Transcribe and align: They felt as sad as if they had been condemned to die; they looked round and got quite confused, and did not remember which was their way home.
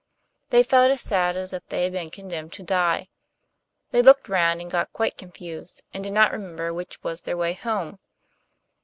They 0.49 0.63
felt 0.63 0.89
as 0.89 1.03
sad 1.03 1.35
as 1.37 1.53
if 1.53 1.63
they 1.67 1.83
had 1.83 1.91
been 1.91 2.09
condemned 2.09 2.53
to 2.53 2.63
die; 2.63 3.09
they 3.91 4.01
looked 4.01 4.27
round 4.27 4.59
and 4.59 4.71
got 4.71 4.91
quite 4.91 5.15
confused, 5.15 5.83
and 5.93 6.03
did 6.03 6.11
not 6.13 6.31
remember 6.31 6.73
which 6.73 7.03
was 7.03 7.21
their 7.21 7.37
way 7.37 7.53
home. 7.53 7.99